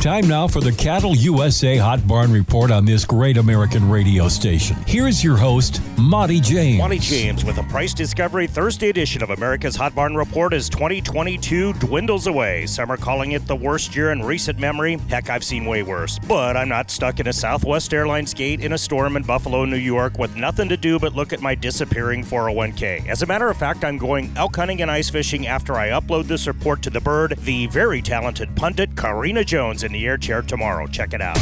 [0.00, 4.74] Time now for the Cattle USA Hot Barn Report on this great American radio station.
[4.86, 6.78] Here's your host, Monte James.
[6.78, 11.74] Monte James with a price discovery Thursday edition of America's Hot Barn Report as 2022
[11.74, 12.64] dwindles away.
[12.64, 14.96] Some are calling it the worst year in recent memory.
[15.10, 16.18] Heck, I've seen way worse.
[16.20, 19.76] But I'm not stuck in a Southwest Airlines gate in a storm in Buffalo, New
[19.76, 23.06] York with nothing to do but look at my disappearing 401k.
[23.06, 26.24] As a matter of fact, I'm going elk hunting and ice fishing after I upload
[26.24, 30.40] this report to the bird, the very talented pundit Karina Jones in the air chair
[30.40, 30.86] tomorrow.
[30.86, 31.38] Check it out.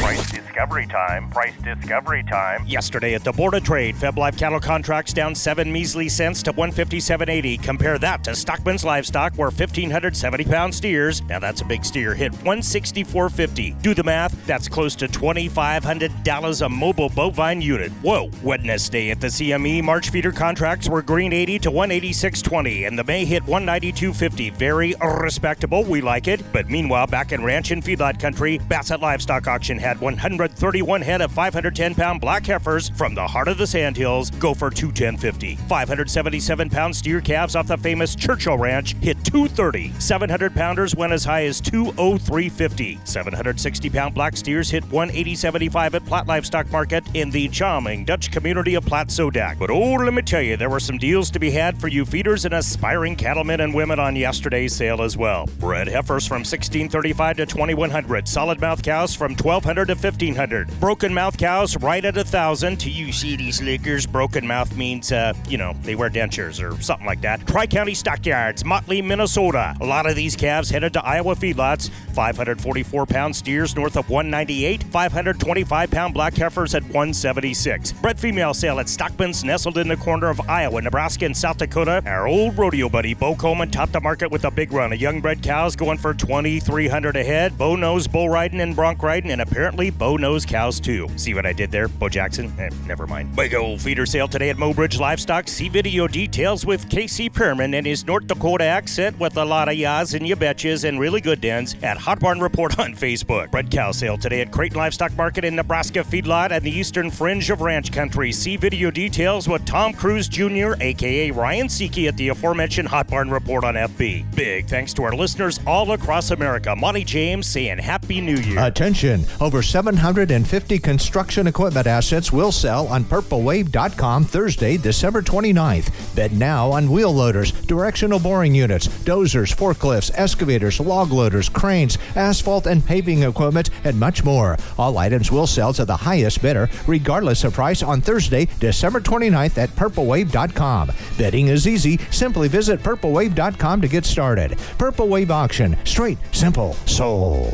[0.00, 1.28] Price discovery time.
[1.30, 2.64] Price discovery time.
[2.66, 6.52] Yesterday at the Board of Trade, Feb Live cattle contracts down seven measly cents to
[6.52, 7.62] 157.80.
[7.62, 12.32] Compare that to Stockman's livestock, where 1,570 pound steers, now that's a big steer, hit
[12.32, 13.82] 164.50.
[13.82, 17.92] Do the math, that's close to $2,500 a mobile bovine unit.
[18.02, 18.30] Whoa.
[18.42, 23.24] Wednesday at the CME, March feeder contracts were green 80 to 186.20, and the May
[23.24, 24.52] hit 192.50.
[24.54, 25.84] Very respectable.
[25.84, 26.42] We like it.
[26.52, 31.32] But meanwhile, back in ranch and feedlot country, Bassett Livestock Auction had 131 head of
[31.32, 35.58] 510 pound black heifers from the heart of the Sandhills go for 210.50.
[35.68, 39.92] 577 pound steer calves off the famous Churchill Ranch hit 230.
[39.98, 43.06] 700 pounders went as high as 203.50.
[43.06, 48.74] 760 pound black steers hit 180.75 at Platte Livestock Market in the charming Dutch community
[48.74, 49.58] of Platte Sodak.
[49.58, 52.04] But oh, let me tell you, there were some deals to be had for you
[52.04, 55.46] feeders and aspiring cattlemen and women on yesterday's sale as well.
[55.58, 57.46] Bred heifers from 1635 to
[57.80, 58.28] 2100.
[58.28, 60.68] Solid mouth cows from 1200 to 1500.
[60.80, 62.78] Broken mouth cows right at a thousand.
[62.80, 67.06] To you CD slickers, broken mouth means, uh, you know, they wear dentures or something
[67.06, 67.46] like that.
[67.46, 69.74] Tri County Stockyards, Motley, Minnesota.
[69.80, 71.88] A lot of these calves headed to Iowa feedlots.
[72.14, 74.82] 544 pound steers north of 198.
[74.82, 77.92] 525 pound black heifers at 176.
[77.92, 82.02] Bred female sale at Stockman's, nestled in the corner of Iowa, Nebraska, and South Dakota.
[82.04, 85.22] Our old rodeo buddy Bo Coleman topped the market with a big run of young
[85.22, 87.56] bred cows going for 2,300 a head.
[87.56, 91.08] Bo knows bull riding and bronc riding, and apparently Bo knows cows too.
[91.16, 92.52] See what I did there, Bo Jackson?
[92.58, 93.34] Eh, never mind.
[93.36, 95.48] Big old feeder sale today at Mobridge Livestock.
[95.48, 99.74] See video details with Casey Perman and his North Dakota accent with a lot of
[99.74, 103.50] yas and you betches and really good dens at Hot Barn Report on Facebook.
[103.50, 107.50] Bred cow sale today at Creighton Livestock Market in Nebraska Feedlot and the eastern fringe
[107.50, 108.32] of ranch country.
[108.32, 113.30] See video details with Tom Cruise Jr., aka Ryan Seeke, at the aforementioned Hot Barn
[113.30, 114.34] Report on FB.
[114.34, 116.74] Big thanks to our listeners all across America.
[116.76, 118.58] Monte James saying Happy New Year.
[118.58, 119.24] Attention!
[119.40, 125.90] Over 750 construction equipment assets will sell on PurpleWave.com Thursday, December 29th.
[126.14, 132.66] Bet now on wheel loaders, directional boring units, dozers, forklifts, excavators, log loaders, cranes, asphalt
[132.66, 134.56] and paving equipment, and much more.
[134.78, 139.58] All items will sell to the highest bidder, regardless of price, on Thursday, December 29th
[139.58, 140.92] at PurpleWave.com.
[141.18, 141.98] Betting is easy.
[142.10, 144.58] Simply visit PurpleWave.com to get started.
[144.78, 145.76] Purple Wave Auction.
[145.84, 147.49] Straight, simple, sold.